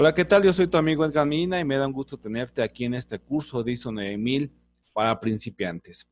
[0.00, 0.44] Hola, ¿qué tal?
[0.44, 3.18] Yo soy tu amigo Edgar Mina y me da un gusto tenerte aquí en este
[3.18, 4.48] curso de ISO 9000
[4.92, 6.06] para principiantes.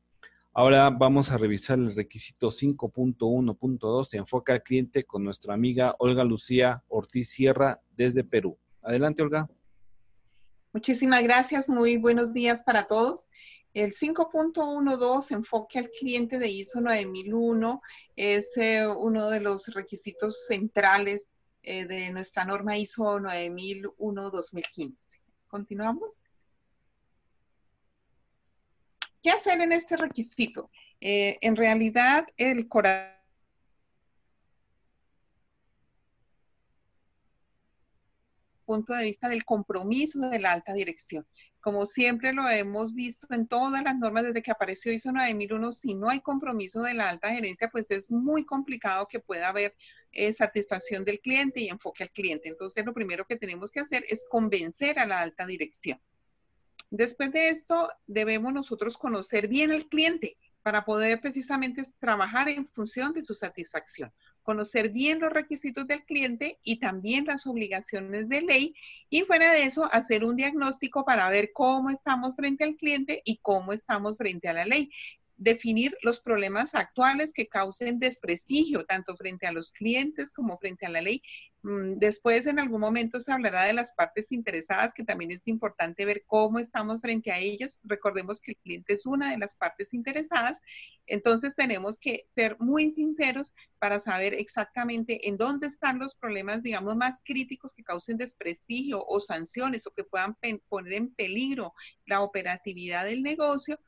[0.51, 6.83] Ahora vamos a revisar el requisito 5.1.2, enfoca al cliente con nuestra amiga Olga Lucía
[6.89, 8.57] Ortiz Sierra desde Perú.
[8.81, 9.49] Adelante, Olga.
[10.73, 13.29] Muchísimas gracias, muy buenos días para todos.
[13.73, 17.81] El 5.12, enfoque al cliente de ISO 9001,
[18.17, 21.36] es eh, uno de los requisitos centrales
[21.69, 24.95] eh, de nuestra norma ISO 9001-2015.
[25.49, 26.23] ¿Continuamos?
[29.21, 30.71] ¿Qué hacer en este requisito?
[31.01, 33.17] Eh, en realidad, el corazón
[38.67, 41.27] punto de vista del compromiso de la alta dirección.
[41.59, 45.95] Como siempre lo hemos visto en todas las normas desde que apareció ISO 9001, si
[45.95, 49.75] no hay compromiso de la alta gerencia, pues es muy complicado que pueda haber
[50.11, 52.49] eh, satisfacción del cliente y enfoque al cliente.
[52.49, 55.99] Entonces, lo primero que tenemos que hacer es convencer a la alta dirección.
[56.89, 63.11] Después de esto, debemos nosotros conocer bien al cliente para poder precisamente trabajar en función
[63.11, 64.11] de su satisfacción
[64.47, 68.75] conocer bien los requisitos del cliente y también las obligaciones de ley
[69.09, 73.39] y fuera de eso hacer un diagnóstico para ver cómo estamos frente al cliente y
[73.41, 74.89] cómo estamos frente a la ley
[75.37, 80.89] definir los problemas actuales que causen desprestigio, tanto frente a los clientes como frente a
[80.89, 81.21] la ley.
[81.61, 86.05] Mm, después, en algún momento, se hablará de las partes interesadas, que también es importante
[86.05, 87.79] ver cómo estamos frente a ellas.
[87.83, 90.61] Recordemos que el cliente es una de las partes interesadas,
[91.05, 96.95] entonces tenemos que ser muy sinceros para saber exactamente en dónde están los problemas, digamos,
[96.95, 101.73] más críticos que causen desprestigio o sanciones o que puedan poner en peligro
[102.05, 103.79] la operatividad del negocio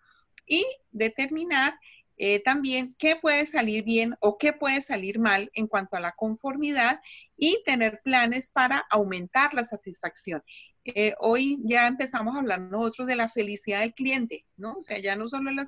[0.50, 1.80] y determinar
[2.18, 6.12] eh, también qué puede salir bien o qué puede salir mal en cuanto a la
[6.12, 7.00] conformidad
[7.38, 10.44] y tener planes para aumentar la satisfacción.
[10.84, 14.74] Eh, hoy ya empezamos a hablar nosotros de la felicidad del cliente, ¿no?
[14.74, 15.66] O sea, ya no solo la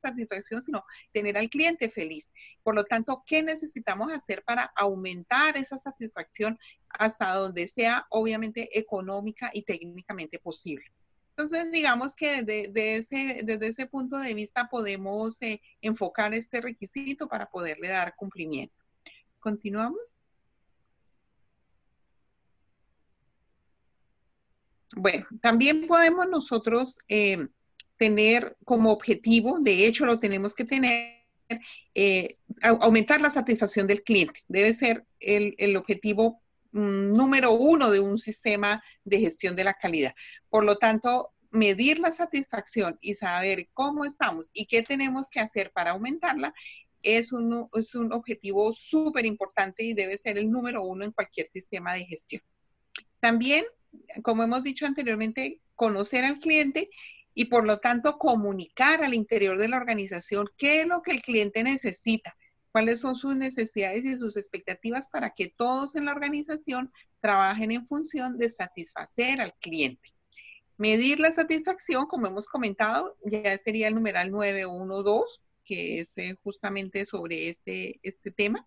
[0.00, 2.26] satisfacción, sino tener al cliente feliz.
[2.62, 6.56] Por lo tanto, ¿qué necesitamos hacer para aumentar esa satisfacción
[6.88, 10.84] hasta donde sea obviamente económica y técnicamente posible?
[11.30, 17.88] Entonces, digamos que desde, ese, punto de vista podemos eh, enfocar este requisito para poderle
[17.88, 18.74] dar cumplimiento.
[19.38, 20.20] ¿Continuamos?
[24.96, 27.48] Bueno, también podemos nosotros eh,
[27.96, 31.20] tener como objetivo, de hecho lo tenemos que tener,
[31.94, 34.40] eh, aumentar la satisfacción del cliente.
[34.48, 36.42] Debe ser el, el objetivo
[36.72, 40.14] número uno de un sistema de gestión de la calidad.
[40.48, 45.72] Por lo tanto, medir la satisfacción y saber cómo estamos y qué tenemos que hacer
[45.72, 46.54] para aumentarla
[47.02, 51.50] es un, es un objetivo súper importante y debe ser el número uno en cualquier
[51.50, 52.42] sistema de gestión.
[53.20, 53.64] También,
[54.22, 56.90] como hemos dicho anteriormente, conocer al cliente
[57.34, 61.22] y por lo tanto comunicar al interior de la organización qué es lo que el
[61.22, 62.36] cliente necesita
[62.72, 67.86] cuáles son sus necesidades y sus expectativas para que todos en la organización trabajen en
[67.86, 70.10] función de satisfacer al cliente.
[70.76, 77.04] Medir la satisfacción, como hemos comentado, ya sería el numeral 912, que es eh, justamente
[77.04, 78.66] sobre este, este tema.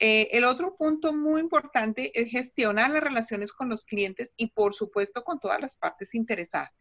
[0.00, 4.74] Eh, el otro punto muy importante es gestionar las relaciones con los clientes y, por
[4.74, 6.72] supuesto, con todas las partes interesadas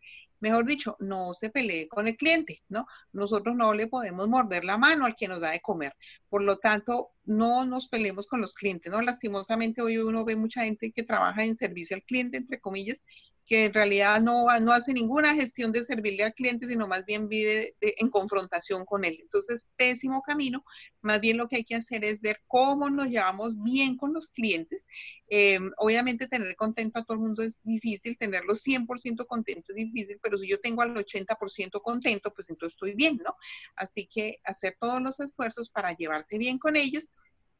[0.43, 2.85] mejor dicho, no se pelee con el cliente, ¿no?
[3.13, 5.95] Nosotros no le podemos morder la mano al que nos da de comer.
[6.27, 9.01] Por lo tanto, no nos peleemos con los clientes, ¿no?
[9.01, 13.01] Lastimosamente hoy uno ve mucha gente que trabaja en servicio al cliente, entre comillas,
[13.45, 17.27] que en realidad no, no hace ninguna gestión de servirle al cliente, sino más bien
[17.27, 19.17] vive en confrontación con él.
[19.21, 20.63] Entonces, pésimo camino.
[21.01, 24.31] Más bien lo que hay que hacer es ver cómo nos llevamos bien con los
[24.31, 24.85] clientes.
[25.27, 30.19] Eh, obviamente tener contento a todo el mundo es difícil, tenerlo 100% contento es difícil,
[30.21, 33.35] pero si yo tengo al 80% contento, pues entonces estoy bien, ¿no?
[33.75, 37.09] Así que hacer todos los esfuerzos para llevarse bien con ellos.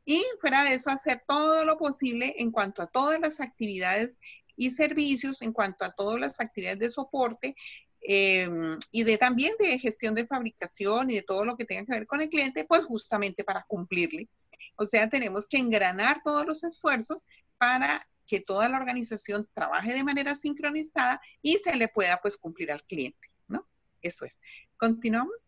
[0.05, 4.17] Y fuera de eso, hacer todo lo posible en cuanto a todas las actividades
[4.55, 7.55] y servicios en cuanto a todas las actividades de soporte
[8.01, 11.93] em, y de también de gestión de fabricación y de todo lo que tenga que
[11.93, 14.27] ver con el cliente, pues justamente para cumplirle.
[14.75, 17.25] O sea, tenemos que engranar todos los esfuerzos
[17.57, 22.71] para que toda la organización trabaje de manera sincronizada y se le pueda pues cumplir
[22.71, 23.67] al cliente, ¿no?
[24.01, 24.39] Eso es.
[24.77, 25.47] ¿Continuamos?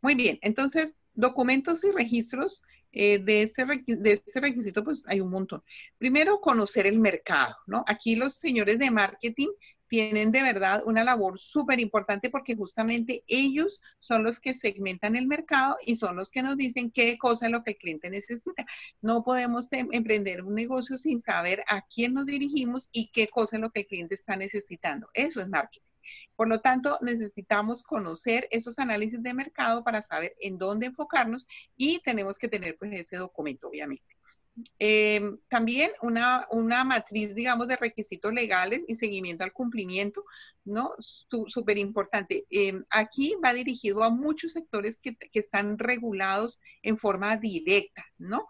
[0.00, 2.62] Muy bien, entonces, documentos y registros
[2.92, 5.62] eh, de, este de este requisito, pues hay un montón.
[5.98, 7.84] Primero, conocer el mercado, ¿no?
[7.86, 9.48] Aquí los señores de marketing
[9.92, 15.26] tienen de verdad una labor súper importante porque justamente ellos son los que segmentan el
[15.26, 18.64] mercado y son los que nos dicen qué cosa es lo que el cliente necesita.
[19.02, 23.56] No podemos em, emprender un negocio sin saber a quién nos dirigimos y qué cosa
[23.56, 25.10] es lo que el cliente está necesitando.
[25.12, 25.91] Eso es marketing.
[26.36, 31.46] Por lo tanto, necesitamos conocer esos análisis de mercado para saber en dónde enfocarnos
[31.76, 34.04] y tenemos que tener pues ese documento, obviamente.
[34.78, 40.24] Eh, también una, una, matriz, digamos, de requisitos legales y seguimiento al cumplimiento,
[40.64, 40.90] ¿no?
[40.98, 42.44] Súper importante.
[42.50, 48.46] Eh, aquí va dirigido a muchos sectores que, que, están regulados en forma directa, ¿no?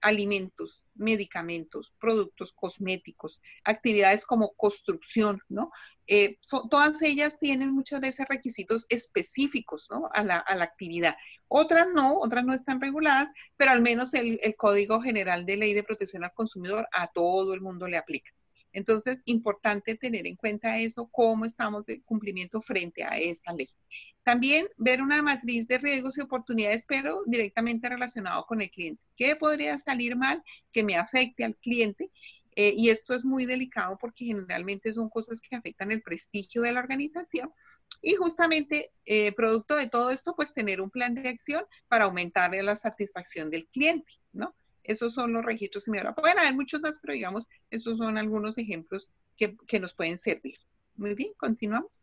[0.00, 5.70] Alimentos, medicamentos, productos cosméticos, actividades como construcción, ¿no?
[6.06, 6.38] Eh,
[6.70, 10.08] todas ellas tienen muchas veces requisitos específicos, ¿no?
[10.12, 11.16] A la, actividad.
[11.48, 15.74] Otras no, otras no están reguladas, pero al menos el, el Código General de Ley
[15.74, 18.30] de Protección al Consumidor a todo el mundo le aplica.
[18.72, 23.68] Entonces, importante tener en cuenta eso, cómo estamos de cumplimiento frente a esta ley.
[24.28, 29.02] También ver una matriz de riesgos y oportunidades, pero directamente relacionado con el cliente.
[29.16, 32.10] ¿Qué podría salir mal que me afecte al cliente?
[32.54, 36.72] Eh, y esto es muy delicado porque generalmente son cosas que afectan el prestigio de
[36.72, 37.50] la organización.
[38.02, 42.52] Y justamente, eh, producto de todo esto, pues tener un plan de acción para aumentar
[42.52, 44.54] la satisfacción del cliente, ¿no?
[44.82, 46.14] Esos son los registros y mejora.
[46.14, 50.58] Pueden haber muchos más, pero digamos, estos son algunos ejemplos que nos pueden servir.
[50.96, 52.02] Muy bien, continuamos.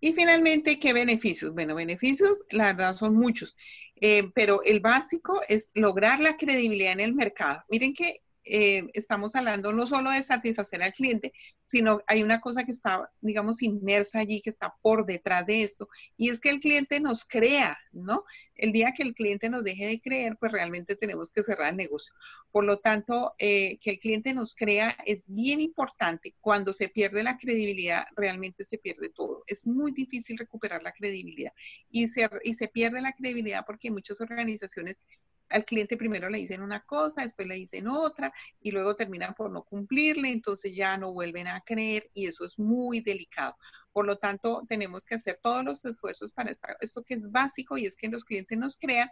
[0.00, 1.52] Y finalmente, ¿qué beneficios?
[1.54, 3.56] Bueno, beneficios, la verdad, son muchos,
[3.96, 7.64] eh, pero el básico es lograr la credibilidad en el mercado.
[7.68, 12.64] Miren que eh, estamos hablando no solo de satisfacer al cliente, sino hay una cosa
[12.64, 16.60] que está, digamos, inmersa allí, que está por detrás de esto, y es que el
[16.60, 18.24] cliente nos crea, ¿no?
[18.54, 21.76] El día que el cliente nos deje de creer, pues realmente tenemos que cerrar el
[21.76, 22.12] negocio.
[22.50, 26.34] Por lo tanto, eh, que el cliente nos crea es bien importante.
[26.40, 29.44] Cuando se pierde la credibilidad, realmente se pierde todo.
[29.46, 31.52] Es muy difícil recuperar la credibilidad
[31.90, 35.02] y se, y se pierde la credibilidad porque muchas organizaciones
[35.50, 39.50] al cliente primero le dicen una cosa, después le dicen otra y luego terminan por
[39.50, 43.56] no cumplirle, entonces ya no vuelven a creer y eso es muy delicado.
[43.92, 47.86] Por lo tanto, tenemos que hacer todos los esfuerzos para esto que es básico y
[47.86, 49.08] es que los clientes nos crean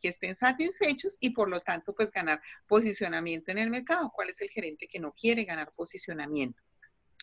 [0.00, 4.12] que estén satisfechos y por lo tanto pues ganar posicionamiento en el mercado.
[4.14, 6.62] ¿Cuál es el gerente que no quiere ganar posicionamiento?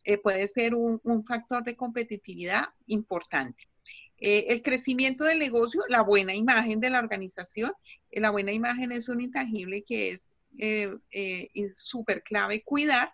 [0.03, 3.69] Eh, puede ser un factor de competitividad importante.
[4.17, 7.73] Eh, el crecimiento del negocio, la buena imagen de la organización.
[8.11, 13.13] Eh, la buena imagen es un intangible que es eh, súper clave cuidar.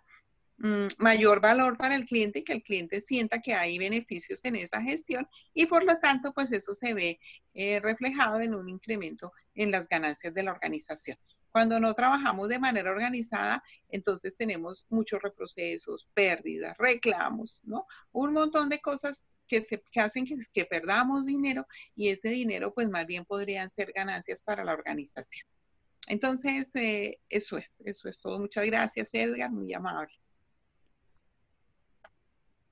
[0.58, 4.80] Mm, mayor valor para el cliente, que el cliente sienta que hay beneficios en esa
[4.80, 7.18] gestión y por lo tanto, pues eso se ve
[7.82, 11.18] reflejado en un incremento en las ganancias de la organización.
[11.50, 17.86] Cuando no trabajamos de manera organizada, entonces tenemos muchos reprocesos, pérdidas, reclamos, ¿no?
[18.12, 23.06] Un montón de cosas que, se, hacen que, perdamos dinero y ese dinero pues más
[23.06, 25.46] bien podrían ser ganancias para la organización.
[26.08, 28.38] Entonces, eh, eso es, eso es todo.
[28.38, 30.14] Muchas gracias, Edgar, muy amable.